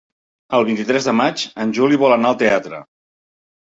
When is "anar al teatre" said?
2.19-2.85